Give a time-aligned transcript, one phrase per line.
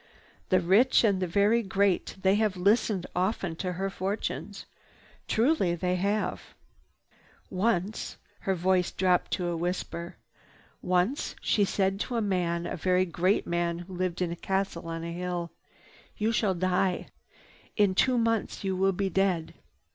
[0.49, 4.65] The rich and the very great, they have listened often to her fortunes.
[5.27, 6.55] Truly they have.
[7.51, 10.17] "Once—" her voice dropped to a whisper.
[10.81, 14.87] "Once she said to a man, a very great man who lived in a castle
[14.87, 15.51] on a hill:
[16.17, 17.09] 'You shall die.
[17.77, 19.53] In two months you will be dead.